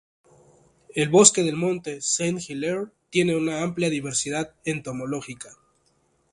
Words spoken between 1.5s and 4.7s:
Monte Saint-Hilaire tiene una amplia diversidad